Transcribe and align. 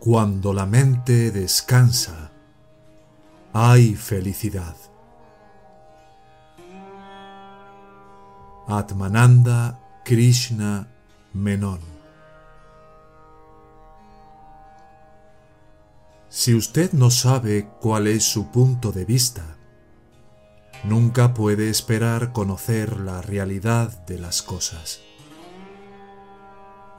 Cuando 0.00 0.54
la 0.54 0.64
mente 0.64 1.30
descansa, 1.30 2.30
hay 3.52 3.94
felicidad. 3.94 4.74
Atmananda 8.66 9.78
Krishna 10.02 10.88
Menon 11.34 11.80
Si 16.30 16.54
usted 16.54 16.92
no 16.92 17.10
sabe 17.10 17.68
cuál 17.78 18.06
es 18.06 18.24
su 18.24 18.50
punto 18.50 18.92
de 18.92 19.04
vista, 19.04 19.58
nunca 20.84 21.34
puede 21.34 21.68
esperar 21.68 22.32
conocer 22.32 23.00
la 23.00 23.20
realidad 23.20 24.06
de 24.06 24.18
las 24.18 24.40
cosas. 24.40 25.02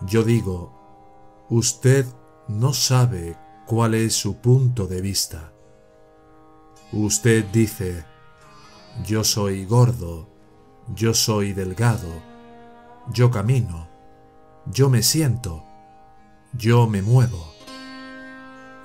Yo 0.05 0.23
digo, 0.23 1.47
usted 1.49 2.05
no 2.51 2.73
sabe 2.73 3.37
cuál 3.65 3.93
es 3.93 4.13
su 4.13 4.37
punto 4.37 4.87
de 4.87 5.01
vista. 5.01 5.53
Usted 6.91 7.45
dice, 7.45 8.03
yo 9.05 9.23
soy 9.23 9.65
gordo, 9.65 10.29
yo 10.93 11.13
soy 11.13 11.53
delgado, 11.53 12.09
yo 13.13 13.31
camino, 13.31 13.87
yo 14.65 14.89
me 14.89 15.01
siento, 15.01 15.63
yo 16.53 16.87
me 16.87 17.01
muevo, 17.01 17.53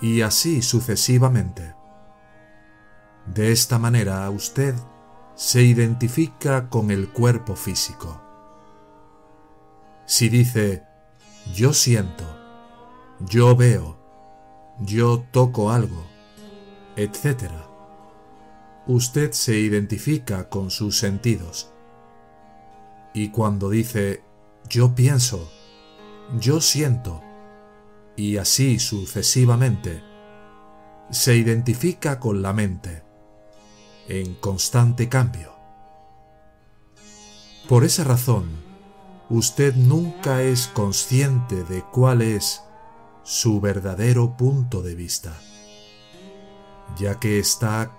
y 0.01 0.21
así 0.23 0.63
sucesivamente. 0.63 1.75
De 3.27 3.51
esta 3.51 3.79
manera 3.79 4.31
usted 4.31 4.75
se 5.35 5.63
identifica 5.63 6.69
con 6.69 6.93
el 6.93 7.09
cuerpo 7.09 7.57
físico. 7.57 8.23
Si 10.07 10.29
dice, 10.29 10.85
yo 11.53 11.73
siento, 11.73 12.36
yo 13.21 13.57
veo, 13.57 13.97
yo 14.81 15.25
toco 15.31 15.71
algo, 15.71 16.05
etc. 16.97 17.51
Usted 18.87 19.33
se 19.33 19.59
identifica 19.59 20.49
con 20.49 20.71
sus 20.71 20.99
sentidos. 20.99 21.71
Y 23.15 23.31
cuando 23.31 23.71
dice 23.71 24.23
yo 24.69 24.95
pienso, 24.95 25.51
yo 26.41 26.61
siento, 26.61 27.23
y 28.17 28.37
así 28.37 28.79
sucesivamente, 28.79 30.03
se 31.11 31.37
identifica 31.37 32.19
con 32.19 32.43
la 32.43 32.53
mente, 32.53 33.03
en 34.09 34.35
constante 34.35 35.09
cambio. 35.09 35.55
Por 37.69 37.85
esa 37.85 38.05
razón, 38.05 38.49
usted 39.31 39.75
nunca 39.75 40.43
es 40.43 40.67
consciente 40.69 41.65
de 41.65 41.83
cuál 41.83 42.23
es 42.23 42.63
su 43.29 43.61
verdadero 43.61 44.37
punto 44.37 44.83
de 44.83 44.95
vista, 44.95 45.37
ya 46.97 47.19
que 47.19 47.41
está 47.41 47.91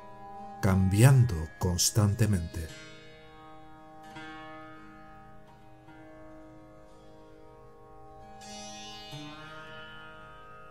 cambiando 0.61 1.36
constantemente. 1.60 2.65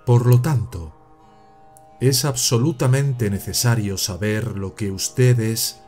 Por 0.07 0.25
lo 0.25 0.41
tanto, 0.41 0.95
es 2.01 2.25
absolutamente 2.25 3.29
necesario 3.29 3.99
saber 3.99 4.57
lo 4.57 4.75
que 4.75 4.91
usted 4.91 5.39
es 5.39 5.83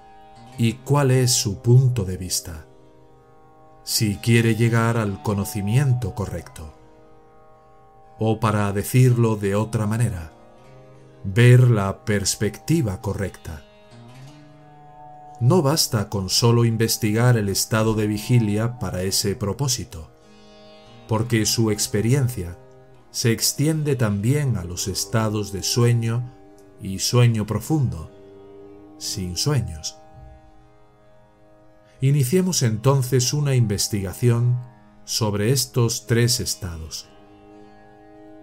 y 0.59 0.75
cuál 0.75 1.11
es 1.11 1.33
su 1.33 1.63
punto 1.63 2.05
de 2.05 2.19
vista, 2.19 2.67
si 3.83 4.17
quiere 4.17 4.57
llegar 4.57 4.99
al 4.99 5.23
conocimiento 5.23 6.15
correcto 6.15 6.78
o 8.19 8.41
para 8.41 8.73
decirlo 8.73 9.37
de 9.37 9.55
otra 9.55 9.87
manera, 9.87 10.33
ver 11.25 11.71
la 11.71 12.05
perspectiva 12.05 13.01
correcta. 13.01 13.65
No 15.41 15.63
basta 15.63 16.09
con 16.09 16.29
solo 16.29 16.65
investigar 16.65 17.37
el 17.37 17.49
estado 17.49 17.95
de 17.95 18.09
vigilia 18.09 18.79
para 18.81 19.03
ese 19.03 19.37
propósito, 19.37 20.11
porque 21.07 21.47
su 21.47 21.71
experiencia 21.71 22.59
se 23.13 23.31
extiende 23.31 23.95
también 23.95 24.57
a 24.57 24.65
los 24.65 24.89
estados 24.89 25.53
de 25.53 25.63
sueño 25.63 26.35
y 26.83 26.99
sueño 26.99 27.47
profundo, 27.47 28.11
sin 28.99 29.37
sueños. 29.37 29.97
Iniciemos 32.01 32.63
entonces 32.63 33.33
una 33.33 33.55
investigación 33.55 34.59
sobre 35.05 35.53
estos 35.53 36.07
tres 36.07 36.41
estados 36.41 37.09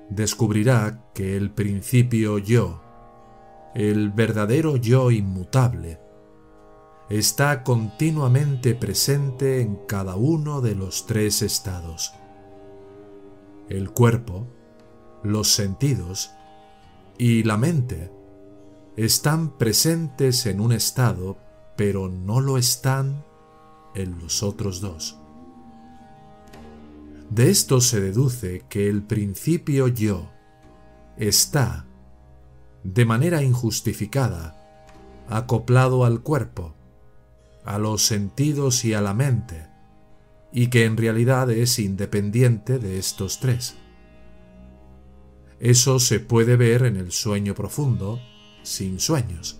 descubrirá 0.10 1.10
que 1.14 1.36
el 1.36 1.52
principio 1.52 2.38
yo, 2.38 2.82
el 3.74 4.12
verdadero 4.12 4.78
yo 4.78 5.12
inmutable, 5.12 6.00
está 7.10 7.64
continuamente 7.64 8.74
presente 8.76 9.62
en 9.62 9.76
cada 9.88 10.16
uno 10.16 10.62
de 10.62 10.76
los 10.76 11.06
tres 11.06 11.42
estados. 11.42 12.14
El 13.70 13.92
cuerpo, 13.92 14.48
los 15.24 15.54
sentidos 15.54 16.32
y 17.18 17.44
la 17.44 17.58
mente 17.58 18.12
están 18.96 19.58
presentes 19.58 20.46
en 20.46 20.62
un 20.62 20.72
estado, 20.72 21.38
pero 21.76 22.10
no 22.10 22.42
lo 22.42 22.58
están 22.58 23.26
en 23.94 24.20
los 24.20 24.44
otros 24.44 24.82
dos. 24.82 25.20
De 27.35 27.50
esto 27.50 27.81
se 27.81 28.00
deduce 28.00 28.63
que 28.69 28.88
el 28.88 29.03
principio 29.03 29.90
yo 29.90 30.31
está, 31.18 31.85
de 32.85 33.03
manera 33.03 33.44
injustificada, 33.44 34.56
acoplado 35.28 36.06
al 36.06 36.22
cuerpo, 36.22 36.75
a 37.66 37.78
los 37.78 38.06
sentidos 38.06 38.85
y 38.85 38.94
a 38.94 39.01
la 39.01 39.13
mente, 39.13 39.68
y 40.53 40.68
que 40.68 40.85
en 40.85 40.95
realidad 40.95 41.51
es 41.51 41.78
independiente 41.78 42.79
de 42.79 43.00
estos 43.00 43.41
tres. 43.41 43.75
Eso 45.59 46.00
se 46.00 46.22
puede 46.22 46.56
ver 46.56 46.84
en 46.85 46.95
el 46.95 47.12
sueño 47.12 47.53
profundo, 47.53 48.18
sin 48.63 49.01
sueños, 49.01 49.59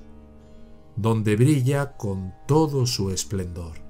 donde 0.96 1.36
brilla 1.36 1.98
con 1.98 2.34
todo 2.48 2.86
su 2.86 3.12
esplendor 3.12 3.85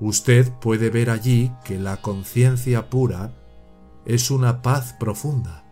usted 0.00 0.52
puede 0.60 0.90
ver 0.90 1.10
allí 1.10 1.52
que 1.64 1.78
la 1.78 1.98
conciencia 1.98 2.88
pura 2.90 3.32
es 4.04 4.30
una 4.30 4.62
paz 4.62 4.94
profunda. 4.98 5.64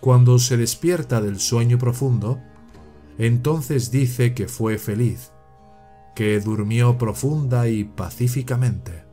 Cuando 0.00 0.38
se 0.38 0.56
despierta 0.56 1.20
del 1.20 1.40
sueño 1.40 1.78
profundo, 1.78 2.40
entonces 3.18 3.90
dice 3.90 4.32
que 4.32 4.46
fue 4.46 4.78
feliz, 4.78 5.32
que 6.14 6.38
durmió 6.40 6.98
profunda 6.98 7.68
y 7.68 7.84
pacíficamente. 7.84 9.04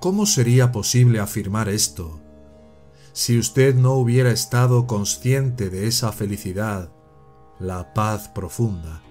¿Cómo 0.00 0.26
sería 0.26 0.72
posible 0.72 1.20
afirmar 1.20 1.68
esto 1.68 2.20
si 3.12 3.38
usted 3.38 3.74
no 3.74 3.94
hubiera 3.94 4.30
estado 4.30 4.86
consciente 4.86 5.70
de 5.70 5.86
esa 5.86 6.12
felicidad 6.12 6.90
la 7.58 7.94
paz 7.94 8.28
profunda 8.28 9.02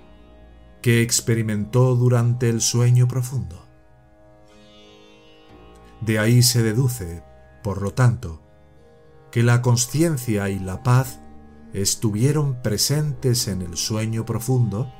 que 0.82 1.02
experimentó 1.02 1.96
durante 1.96 2.48
el 2.48 2.62
sueño 2.62 3.08
profundo. 3.08 3.66
De 6.02 6.20
ahí 6.20 6.44
se 6.44 6.62
deduce, 6.62 7.24
por 7.64 7.82
lo 7.82 7.94
tanto, 7.94 8.42
que 9.32 9.42
la 9.42 9.64
conciencia 9.64 10.50
y 10.50 10.60
la 10.60 10.84
paz 10.84 11.20
estuvieron 11.74 12.62
presentes 12.62 13.48
en 13.48 13.64
el 13.64 13.78
sueño 13.78 14.26
profundo 14.26 14.94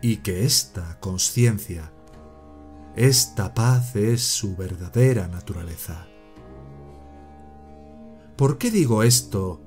y 0.00 0.18
que 0.18 0.44
esta 0.44 1.00
conciencia, 1.00 1.92
esta 2.94 3.52
paz 3.52 3.96
es 3.96 4.22
su 4.22 4.54
verdadera 4.54 5.26
naturaleza. 5.26 6.06
¿Por 8.36 8.58
qué 8.58 8.70
digo 8.70 9.02
esto 9.02 9.60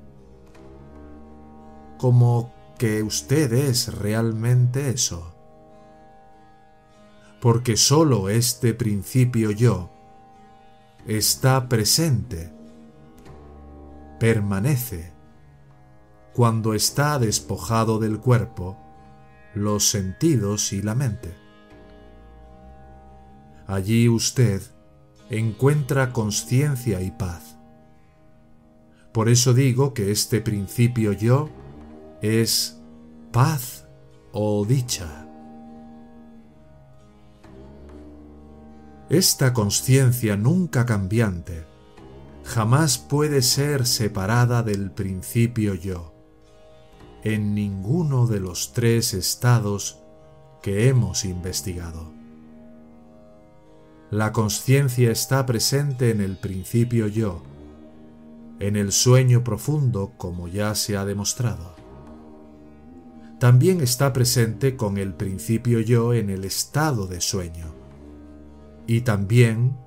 como 1.97 2.53
que 2.79 3.03
usted 3.03 3.53
es 3.53 3.93
realmente 3.93 4.89
eso. 4.89 5.35
porque 7.39 7.77
sólo 7.77 8.29
este 8.29 8.73
principio 8.73 9.51
yo 9.51 9.89
está 11.07 11.69
presente, 11.69 12.51
permanece, 14.19 15.13
cuando 16.33 16.73
está 16.73 17.17
despojado 17.17 17.99
del 17.99 18.19
cuerpo, 18.19 18.77
los 19.55 19.89
sentidos 19.89 20.73
y 20.73 20.81
la 20.81 20.95
mente. 20.95 21.33
Allí 23.67 24.09
usted 24.09 24.61
encuentra 25.29 26.11
conciencia 26.11 27.01
y 27.01 27.11
paz. 27.11 27.57
Por 29.13 29.29
eso 29.29 29.53
digo 29.53 29.93
que 29.93 30.11
este 30.11 30.41
principio 30.41 31.13
yo 31.13 31.49
es 32.21 32.81
paz 33.31 33.87
o 34.31 34.65
dicha. 34.65 35.27
Esta 39.09 39.53
conciencia 39.53 40.37
nunca 40.37 40.85
cambiante 40.85 41.65
jamás 42.43 42.97
puede 42.97 43.41
ser 43.41 43.85
separada 43.85 44.63
del 44.63 44.91
principio 44.91 45.75
yo, 45.75 46.13
en 47.23 47.53
ninguno 47.53 48.27
de 48.27 48.39
los 48.39 48.73
tres 48.73 49.13
estados 49.13 49.99
que 50.61 50.89
hemos 50.89 51.25
investigado. 51.25 52.11
La 54.09 54.31
conciencia 54.31 55.11
está 55.11 55.45
presente 55.45 56.09
en 56.09 56.21
el 56.21 56.37
principio 56.37 57.07
yo, 57.07 57.43
en 58.59 58.75
el 58.75 58.91
sueño 58.91 59.43
profundo 59.43 60.13
como 60.17 60.47
ya 60.47 60.73
se 60.73 60.97
ha 60.97 61.05
demostrado. 61.05 61.78
También 63.39 63.79
está 63.79 64.11
presente 64.11 64.75
con 64.75 64.97
el 64.97 65.13
principio 65.13 65.79
yo 65.79 66.13
en 66.13 66.29
el 66.29 66.43
estado 66.43 67.07
de 67.07 67.21
sueño. 67.21 67.73
Y 68.85 69.01
también 69.01 69.77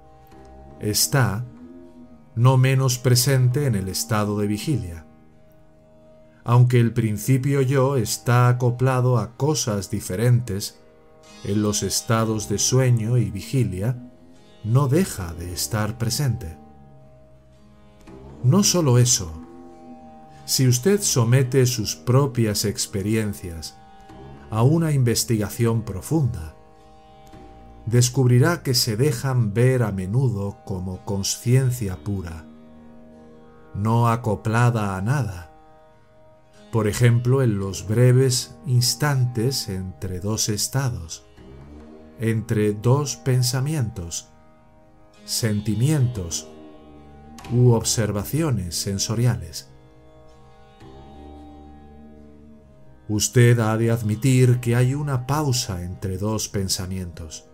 está 0.81 1.45
no 2.35 2.57
menos 2.57 2.99
presente 2.99 3.67
en 3.67 3.75
el 3.75 3.89
estado 3.89 4.39
de 4.39 4.47
vigilia. 4.47 5.07
Aunque 6.45 6.81
el 6.81 6.95
principio 6.95 7.61
yo 7.61 7.97
está 7.97 8.49
acoplado 8.49 9.19
a 9.19 9.37
cosas 9.37 9.91
diferentes 9.91 10.81
en 11.45 11.61
los 11.61 11.83
estados 11.83 12.49
de 12.49 12.59
sueño 12.59 13.19
y 13.19 13.31
vigilia, 13.31 14.11
no 14.65 14.89
deja 14.89 15.35
de 15.35 15.53
estar 15.53 15.99
presente. 15.99 16.57
No 18.43 18.65
solo 18.65 18.99
eso, 18.99 19.42
si 20.53 20.69
usted 20.69 21.01
somete 21.01 21.65
sus 21.65 21.97
propias 21.97 22.67
experiencias 22.67 23.75
a 24.51 24.63
una 24.63 24.93
investigación 24.93 25.83
profunda, 25.83 26.55
descubrirá 27.87 28.63
que 28.63 28.75
se 28.75 28.99
dejan 28.99 29.55
ver 29.55 29.83
a 29.83 29.93
menudo 29.93 30.59
como 30.67 31.07
conciencia 31.07 32.05
pura, 32.05 32.45
no 33.73 34.09
acoplada 34.09 34.99
a 34.99 35.01
nada. 35.01 35.57
Por 36.71 36.87
ejemplo, 36.87 37.43
en 37.43 37.59
los 37.59 37.89
breves 37.89 38.55
instantes 38.67 39.71
entre 39.71 40.21
dos 40.21 40.51
estados, 40.51 41.25
entre 42.21 42.75
dos 42.75 43.17
pensamientos, 43.17 44.29
sentimientos 45.25 46.47
u 47.51 47.71
observaciones 47.71 48.77
sensoriales. 48.77 49.72
Usted 53.15 53.59
ha 53.59 53.77
de 53.77 53.91
admitir 53.91 54.59
que 54.61 54.75
hay 54.75 54.95
una 54.95 55.27
pausa 55.27 55.83
entre 55.83 56.17
dos 56.17 56.49
pensamientos. 56.49 57.45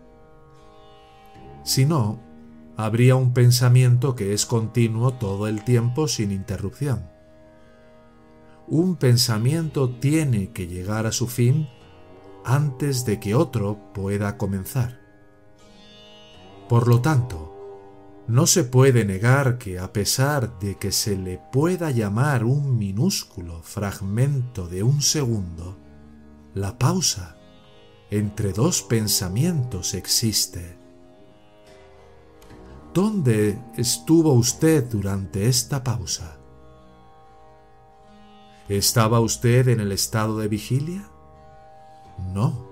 Si 1.64 1.84
no, 1.84 2.20
habría 2.76 3.16
un 3.16 3.32
pensamiento 3.32 4.14
que 4.14 4.34
es 4.34 4.46
continuo 4.46 5.14
todo 5.14 5.48
el 5.48 5.64
tiempo 5.64 6.06
sin 6.06 6.30
interrupción. 6.30 7.10
Un 8.68 8.94
pensamiento 8.94 9.90
tiene 9.90 10.52
que 10.52 10.68
llegar 10.68 11.06
a 11.06 11.12
su 11.12 11.26
fin 11.26 11.68
antes 12.44 13.04
de 13.04 13.18
que 13.18 13.34
otro 13.34 13.80
pueda 13.92 14.38
comenzar. 14.38 15.00
Por 16.68 16.86
lo 16.86 17.00
tanto, 17.00 17.57
no 18.28 18.46
se 18.46 18.62
puede 18.62 19.06
negar 19.06 19.56
que 19.56 19.78
a 19.78 19.90
pesar 19.92 20.58
de 20.58 20.76
que 20.76 20.92
se 20.92 21.16
le 21.16 21.38
pueda 21.50 21.90
llamar 21.90 22.44
un 22.44 22.78
minúsculo 22.78 23.62
fragmento 23.62 24.68
de 24.68 24.82
un 24.82 25.00
segundo, 25.00 25.78
la 26.54 26.78
pausa 26.78 27.38
entre 28.10 28.52
dos 28.52 28.82
pensamientos 28.82 29.94
existe. 29.94 30.76
¿Dónde 32.92 33.58
estuvo 33.76 34.34
usted 34.34 34.84
durante 34.84 35.46
esta 35.46 35.82
pausa? 35.82 36.38
¿Estaba 38.68 39.20
usted 39.20 39.68
en 39.68 39.80
el 39.80 39.92
estado 39.92 40.38
de 40.38 40.48
vigilia? 40.48 41.08
No. 42.34 42.68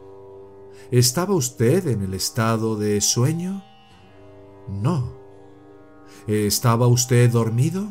¿Estaba 0.91 1.35
usted 1.35 1.87
en 1.89 2.03
el 2.03 2.13
estado 2.13 2.77
de 2.77 3.01
sueño? 3.01 3.65
No. 4.69 5.16
¿Estaba 6.27 6.87
usted 6.87 7.31
dormido? 7.31 7.87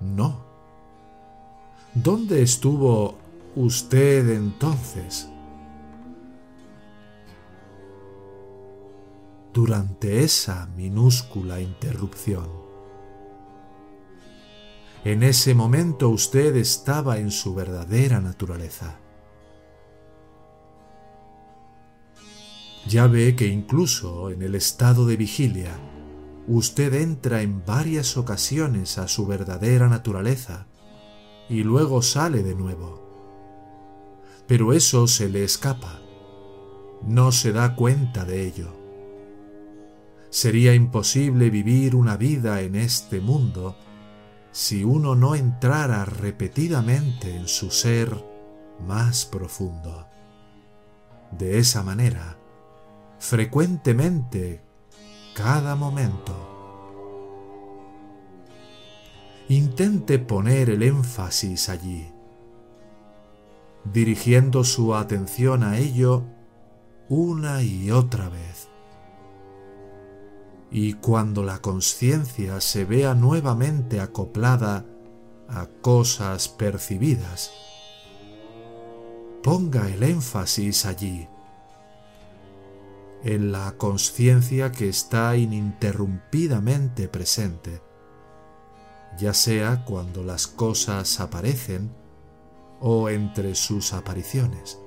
No. 0.00 0.44
¿Dónde 1.94 2.42
estuvo 2.42 3.16
usted 3.54 4.28
entonces? 4.30 5.28
Durante 9.52 10.24
esa 10.24 10.66
minúscula 10.76 11.60
interrupción. 11.60 12.48
En 15.04 15.22
ese 15.22 15.54
momento 15.54 16.08
usted 16.08 16.56
estaba 16.56 17.18
en 17.18 17.30
su 17.30 17.54
verdadera 17.54 18.20
naturaleza. 18.20 18.98
Ya 22.88 23.06
ve 23.06 23.36
que 23.36 23.46
incluso 23.46 24.30
en 24.30 24.42
el 24.42 24.54
estado 24.54 25.06
de 25.06 25.16
vigilia, 25.16 25.78
usted 26.46 26.94
entra 26.94 27.42
en 27.42 27.64
varias 27.64 28.16
ocasiones 28.16 28.98
a 28.98 29.08
su 29.08 29.26
verdadera 29.26 29.88
naturaleza 29.88 30.66
y 31.48 31.62
luego 31.62 32.02
sale 32.02 32.42
de 32.42 32.54
nuevo. 32.54 33.02
Pero 34.46 34.72
eso 34.72 35.06
se 35.06 35.28
le 35.28 35.44
escapa. 35.44 36.00
No 37.02 37.32
se 37.32 37.52
da 37.52 37.76
cuenta 37.76 38.24
de 38.24 38.46
ello. 38.46 38.72
Sería 40.30 40.74
imposible 40.74 41.50
vivir 41.50 41.94
una 41.94 42.16
vida 42.16 42.60
en 42.60 42.74
este 42.74 43.20
mundo 43.20 43.76
si 44.52 44.84
uno 44.84 45.14
no 45.14 45.34
entrara 45.34 46.04
repetidamente 46.04 47.34
en 47.34 47.48
su 47.48 47.70
ser 47.70 48.24
más 48.86 49.24
profundo. 49.26 50.06
De 51.30 51.58
esa 51.58 51.82
manera, 51.82 52.36
frecuentemente 53.18 54.63
cada 55.34 55.74
momento. 55.74 56.32
Intente 59.48 60.18
poner 60.20 60.70
el 60.70 60.82
énfasis 60.82 61.68
allí, 61.68 62.08
dirigiendo 63.92 64.64
su 64.64 64.94
atención 64.94 65.64
a 65.64 65.76
ello 65.76 66.24
una 67.08 67.62
y 67.62 67.90
otra 67.90 68.28
vez. 68.28 68.68
Y 70.70 70.94
cuando 70.94 71.42
la 71.42 71.58
conciencia 71.58 72.60
se 72.60 72.84
vea 72.84 73.14
nuevamente 73.14 74.00
acoplada 74.00 74.86
a 75.48 75.66
cosas 75.82 76.48
percibidas, 76.48 77.52
ponga 79.42 79.88
el 79.88 80.02
énfasis 80.04 80.86
allí 80.86 81.28
en 83.24 83.52
la 83.52 83.76
conciencia 83.78 84.70
que 84.70 84.88
está 84.88 85.34
ininterrumpidamente 85.36 87.08
presente, 87.08 87.80
ya 89.18 89.32
sea 89.32 89.84
cuando 89.86 90.22
las 90.22 90.46
cosas 90.46 91.20
aparecen 91.20 91.90
o 92.80 93.08
entre 93.08 93.54
sus 93.54 93.94
apariciones. 93.94 94.78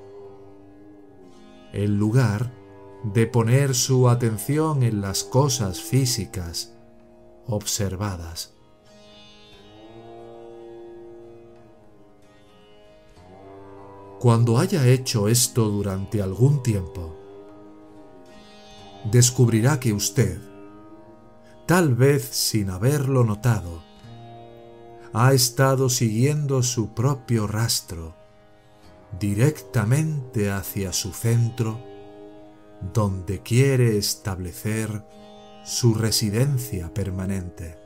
En 1.73 1.97
lugar 1.97 2.53
de 3.03 3.25
poner 3.25 3.73
su 3.73 4.07
atención 4.07 4.83
en 4.83 5.01
las 5.01 5.23
cosas 5.23 5.81
físicas 5.81 6.75
observadas. 7.47 8.53
Cuando 14.19 14.57
haya 14.57 14.85
hecho 14.87 15.27
esto 15.27 15.69
durante 15.69 16.21
algún 16.21 16.61
tiempo, 16.61 17.15
descubrirá 19.11 19.79
que 19.79 19.93
usted, 19.93 20.39
tal 21.65 21.95
vez 21.95 22.23
sin 22.23 22.69
haberlo 22.69 23.23
notado, 23.23 23.83
ha 25.13 25.33
estado 25.33 25.89
siguiendo 25.89 26.61
su 26.63 26.93
propio 26.93 27.47
rastro 27.47 28.15
directamente 29.19 30.51
hacia 30.51 30.91
su 30.91 31.13
centro 31.13 31.79
donde 32.93 33.41
quiere 33.41 33.97
establecer 33.97 35.03
su 35.63 35.93
residencia 35.93 36.93
permanente. 36.93 37.77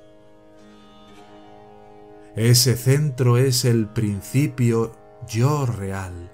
Ese 2.35 2.75
centro 2.75 3.37
es 3.37 3.65
el 3.65 3.87
principio 3.87 4.95
yo 5.27 5.65
real, 5.65 6.31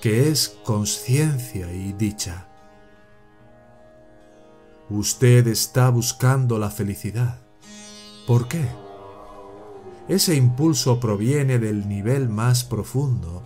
que 0.00 0.28
es 0.28 0.58
conciencia 0.64 1.72
y 1.72 1.92
dicha. 1.92 2.49
Usted 4.90 5.46
está 5.46 5.88
buscando 5.88 6.58
la 6.58 6.68
felicidad. 6.68 7.38
¿Por 8.26 8.48
qué? 8.48 8.66
Ese 10.08 10.34
impulso 10.34 10.98
proviene 10.98 11.60
del 11.60 11.88
nivel 11.88 12.28
más 12.28 12.64
profundo, 12.64 13.44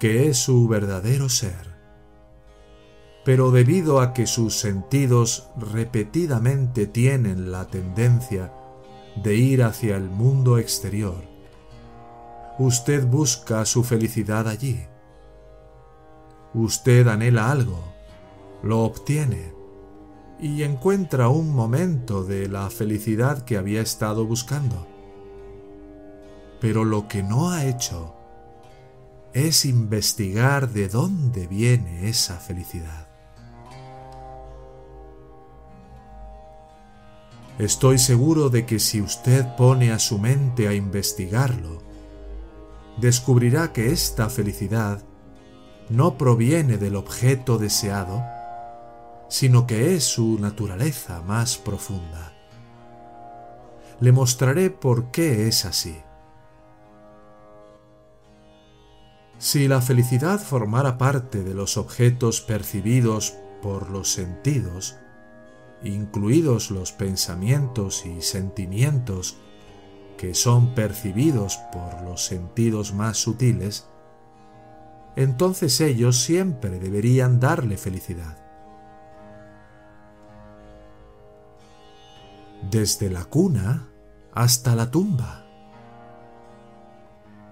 que 0.00 0.28
es 0.28 0.38
su 0.38 0.66
verdadero 0.66 1.28
ser. 1.28 1.76
Pero 3.24 3.52
debido 3.52 4.00
a 4.00 4.12
que 4.12 4.26
sus 4.26 4.58
sentidos 4.58 5.50
repetidamente 5.56 6.88
tienen 6.88 7.52
la 7.52 7.68
tendencia 7.68 8.52
de 9.22 9.36
ir 9.36 9.62
hacia 9.62 9.96
el 9.96 10.10
mundo 10.10 10.58
exterior, 10.58 11.22
usted 12.58 13.06
busca 13.06 13.64
su 13.66 13.84
felicidad 13.84 14.48
allí. 14.48 14.84
Usted 16.54 17.06
anhela 17.06 17.52
algo, 17.52 17.84
lo 18.64 18.80
obtiene 18.80 19.55
y 20.38 20.62
encuentra 20.62 21.28
un 21.28 21.54
momento 21.54 22.24
de 22.24 22.48
la 22.48 22.68
felicidad 22.70 23.44
que 23.44 23.56
había 23.56 23.80
estado 23.80 24.26
buscando. 24.26 24.86
Pero 26.60 26.84
lo 26.84 27.08
que 27.08 27.22
no 27.22 27.50
ha 27.50 27.64
hecho 27.64 28.14
es 29.32 29.64
investigar 29.64 30.70
de 30.70 30.88
dónde 30.88 31.46
viene 31.46 32.08
esa 32.08 32.36
felicidad. 32.36 33.06
Estoy 37.58 37.98
seguro 37.98 38.50
de 38.50 38.66
que 38.66 38.78
si 38.78 39.00
usted 39.00 39.46
pone 39.56 39.90
a 39.90 39.98
su 39.98 40.18
mente 40.18 40.68
a 40.68 40.74
investigarlo, 40.74 41.82
descubrirá 42.98 43.72
que 43.72 43.92
esta 43.92 44.28
felicidad 44.28 45.02
no 45.88 46.18
proviene 46.18 46.76
del 46.76 46.96
objeto 46.96 47.56
deseado, 47.56 48.22
sino 49.28 49.66
que 49.66 49.94
es 49.94 50.04
su 50.04 50.38
naturaleza 50.38 51.22
más 51.22 51.58
profunda. 51.58 52.32
Le 54.00 54.12
mostraré 54.12 54.70
por 54.70 55.10
qué 55.10 55.48
es 55.48 55.64
así. 55.64 55.96
Si 59.38 59.68
la 59.68 59.82
felicidad 59.82 60.40
formara 60.40 60.96
parte 60.96 61.42
de 61.42 61.54
los 61.54 61.76
objetos 61.76 62.40
percibidos 62.40 63.34
por 63.62 63.90
los 63.90 64.12
sentidos, 64.12 64.96
incluidos 65.82 66.70
los 66.70 66.92
pensamientos 66.92 68.06
y 68.06 68.22
sentimientos 68.22 69.36
que 70.16 70.34
son 70.34 70.74
percibidos 70.74 71.58
por 71.72 72.02
los 72.02 72.24
sentidos 72.24 72.94
más 72.94 73.18
sutiles, 73.18 73.86
entonces 75.16 75.80
ellos 75.80 76.18
siempre 76.22 76.78
deberían 76.78 77.40
darle 77.40 77.76
felicidad. 77.76 78.45
Desde 82.70 83.10
la 83.10 83.24
cuna 83.24 83.88
hasta 84.32 84.74
la 84.74 84.90
tumba 84.90 85.46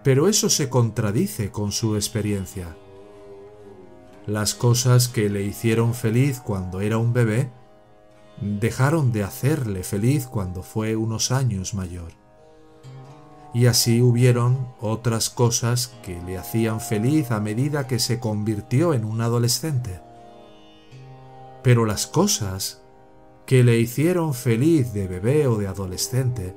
pero 0.04 0.28
eso 0.28 0.50
se 0.50 0.68
contradice 0.68 1.50
con 1.50 1.73
su 1.73 1.97
experiencia. 1.97 2.76
Las 4.26 4.54
cosas 4.54 5.09
que 5.09 5.30
le 5.30 5.42
hicieron 5.42 5.94
feliz 5.94 6.40
cuando 6.44 6.83
era 6.83 6.99
un 6.99 7.14
bebé 7.14 7.50
dejaron 8.40 9.12
de 9.12 9.25
hacerle 9.25 9.83
feliz 9.83 10.26
cuando 10.26 10.62
fue 10.62 10.94
unos 10.94 11.30
años 11.30 11.73
mayor. 11.73 12.12
Y 13.54 13.66
así 13.66 14.02
hubieron 14.02 14.68
otras 14.78 15.30
cosas 15.30 15.94
que 16.02 16.21
le 16.23 16.37
hacían 16.37 16.80
feliz 16.80 17.30
a 17.30 17.40
medida 17.40 17.87
que 17.87 17.99
se 17.99 18.21
convirtió 18.21 18.92
en 18.92 19.06
un 19.06 19.23
adolescente. 19.23 20.00
Pero 21.62 21.87
las 21.87 22.06
cosas 22.06 22.83
que 23.46 23.62
le 23.62 23.78
hicieron 23.78 24.34
feliz 24.34 24.92
de 24.92 25.06
bebé 25.06 25.46
o 25.46 25.56
de 25.56 25.66
adolescente 25.66 26.54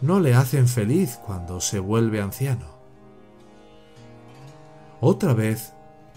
no 0.00 0.20
le 0.20 0.34
hacen 0.34 0.68
feliz 0.68 1.18
cuando 1.24 1.60
se 1.60 1.80
vuelve 1.80 2.20
anciano. 2.20 2.78
Otra 5.00 5.32
vez, 5.32 5.72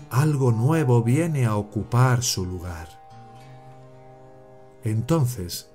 algo 0.09 0.51
nuevo 0.51 1.03
viene 1.03 1.45
a 1.45 1.55
ocupar 1.55 2.23
su 2.23 2.45
lugar. 2.45 2.87
Entonces, 4.83 5.71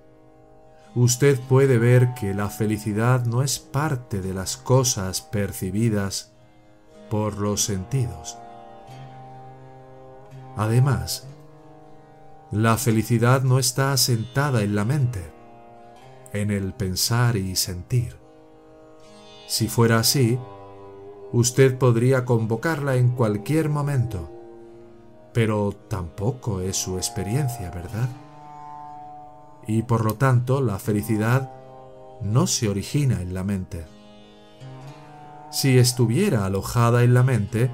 usted 0.94 1.38
puede 1.48 1.78
ver 1.78 2.14
que 2.14 2.34
la 2.34 2.48
felicidad 2.48 3.24
no 3.24 3.42
es 3.42 3.58
parte 3.58 4.20
de 4.20 4.34
las 4.34 4.56
cosas 4.56 5.20
percibidas 5.20 6.32
por 7.10 7.38
los 7.38 7.64
sentidos. 7.64 8.36
Además, 10.56 11.28
la 12.56 12.78
felicidad 12.78 13.42
no 13.42 13.58
está 13.58 13.92
asentada 13.92 14.62
en 14.62 14.74
la 14.74 14.86
mente 14.86 15.30
en 16.32 16.50
el 16.50 16.72
pensar 16.72 17.36
y 17.36 17.54
sentir. 17.54 18.16
Si 19.46 19.68
fuera 19.68 19.98
así, 19.98 20.38
usted 21.32 21.76
podría 21.76 22.24
convocarla 22.24 22.96
en 22.96 23.10
cualquier 23.10 23.68
momento, 23.68 24.30
pero 25.34 25.74
tampoco 25.88 26.62
es 26.62 26.78
su 26.78 26.96
experiencia, 26.96 27.70
¿verdad? 27.70 28.08
Y 29.66 29.82
por 29.82 30.06
lo 30.06 30.14
tanto 30.14 30.62
la 30.62 30.78
felicidad 30.78 31.52
no 32.22 32.46
se 32.46 32.70
origina 32.70 33.20
en 33.20 33.34
la 33.34 33.44
mente. 33.44 33.84
Si 35.50 35.76
estuviera 35.76 36.46
alojada 36.46 37.04
en 37.04 37.12
la 37.12 37.22
mente, 37.22 37.70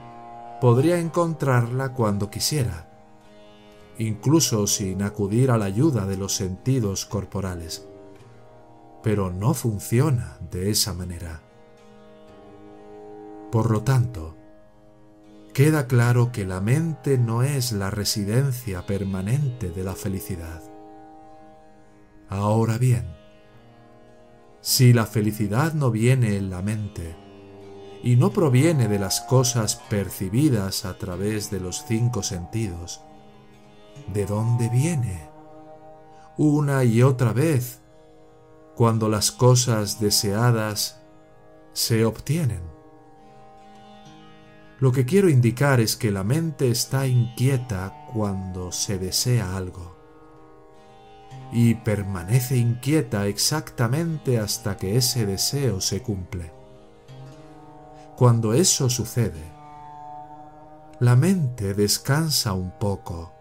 podría 0.60 0.98
encontrarla 0.98 1.92
cuando 1.92 2.30
quisiera, 2.30 2.91
incluso 3.98 4.66
sin 4.66 5.02
acudir 5.02 5.50
a 5.50 5.58
la 5.58 5.66
ayuda 5.66 6.06
de 6.06 6.16
los 6.16 6.34
sentidos 6.34 7.04
corporales 7.06 7.86
pero 9.02 9.32
no 9.32 9.52
funciona 9.52 10.38
de 10.50 10.70
esa 10.70 10.94
manera. 10.94 11.42
Por 13.50 13.70
lo 13.70 13.82
tanto, 13.82 14.36
queda 15.52 15.86
claro 15.86 16.32
que 16.32 16.46
la 16.46 16.60
mente 16.60 17.18
no 17.18 17.42
es 17.42 17.72
la 17.72 17.90
residencia 17.90 18.86
permanente 18.86 19.70
de 19.70 19.84
la 19.84 19.94
felicidad. 19.94 20.62
Ahora 22.28 22.78
bien, 22.78 23.14
si 24.60 24.92
la 24.92 25.06
felicidad 25.06 25.74
no 25.74 25.90
viene 25.90 26.36
en 26.36 26.48
la 26.48 26.62
mente 26.62 27.16
y 28.02 28.16
no 28.16 28.30
proviene 28.30 28.88
de 28.88 28.98
las 28.98 29.20
cosas 29.20 29.76
percibidas 29.90 30.84
a 30.84 30.96
través 30.96 31.50
de 31.50 31.60
los 31.60 31.84
cinco 31.86 32.22
sentidos, 32.22 33.02
¿de 34.08 34.26
dónde 34.26 34.68
viene? 34.68 35.28
Una 36.36 36.84
y 36.84 37.02
otra 37.02 37.32
vez 37.32 37.80
cuando 38.74 39.08
las 39.08 39.30
cosas 39.30 40.00
deseadas 40.00 41.00
se 41.72 42.04
obtienen. 42.04 42.62
Lo 44.78 44.92
que 44.92 45.04
quiero 45.04 45.28
indicar 45.28 45.80
es 45.80 45.96
que 45.96 46.10
la 46.10 46.24
mente 46.24 46.68
está 46.68 47.06
inquieta 47.06 48.06
cuando 48.12 48.72
se 48.72 48.98
desea 48.98 49.56
algo 49.56 49.96
y 51.52 51.74
permanece 51.74 52.56
inquieta 52.56 53.26
exactamente 53.26 54.38
hasta 54.38 54.76
que 54.76 54.96
ese 54.96 55.26
deseo 55.26 55.80
se 55.80 56.02
cumple. 56.02 56.50
Cuando 58.16 58.54
eso 58.54 58.88
sucede, 58.88 59.52
la 60.98 61.14
mente 61.14 61.74
descansa 61.74 62.54
un 62.54 62.70
poco 62.78 63.32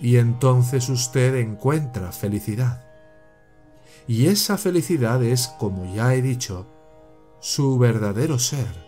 y 0.00 0.16
entonces 0.16 0.88
usted 0.88 1.34
encuentra 1.36 2.12
felicidad. 2.12 2.84
Y 4.06 4.26
esa 4.26 4.56
felicidad 4.56 5.22
es, 5.22 5.48
como 5.48 5.84
ya 5.94 6.14
he 6.14 6.22
dicho, 6.22 6.66
su 7.40 7.78
verdadero 7.78 8.38
ser, 8.38 8.86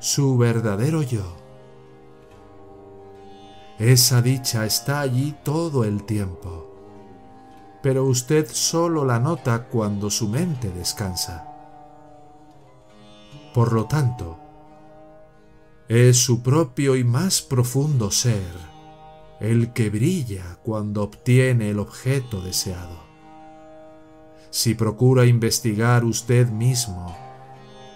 su 0.00 0.38
verdadero 0.38 1.02
yo. 1.02 1.36
Esa 3.78 4.22
dicha 4.22 4.64
está 4.64 5.00
allí 5.00 5.36
todo 5.44 5.84
el 5.84 6.04
tiempo, 6.04 6.74
pero 7.82 8.04
usted 8.04 8.48
solo 8.50 9.04
la 9.04 9.20
nota 9.20 9.68
cuando 9.68 10.10
su 10.10 10.28
mente 10.28 10.70
descansa. 10.70 11.46
Por 13.54 13.72
lo 13.72 13.84
tanto, 13.84 14.38
es 15.88 16.16
su 16.18 16.42
propio 16.42 16.96
y 16.96 17.04
más 17.04 17.40
profundo 17.40 18.10
ser 18.10 18.67
el 19.40 19.72
que 19.72 19.90
brilla 19.90 20.58
cuando 20.62 21.02
obtiene 21.02 21.70
el 21.70 21.78
objeto 21.78 22.40
deseado 22.40 23.08
si 24.50 24.74
procura 24.74 25.26
investigar 25.26 26.04
usted 26.04 26.48
mismo 26.48 27.16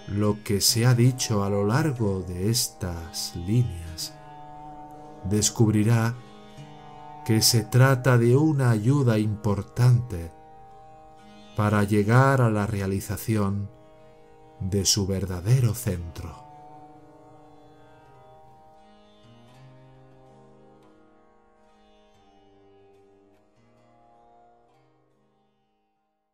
lo 0.07 0.43
que 0.43 0.61
se 0.61 0.85
ha 0.85 0.93
dicho 0.93 1.43
a 1.43 1.49
lo 1.49 1.65
largo 1.65 2.21
de 2.21 2.49
estas 2.49 3.35
líneas, 3.35 4.13
descubrirá 5.23 6.15
que 7.25 7.41
se 7.41 7.63
trata 7.63 8.17
de 8.17 8.35
una 8.35 8.69
ayuda 8.69 9.17
importante 9.17 10.31
para 11.55 11.83
llegar 11.83 12.41
a 12.41 12.49
la 12.49 12.67
realización 12.67 13.69
de 14.59 14.85
su 14.85 15.07
verdadero 15.07 15.73
centro. 15.73 16.42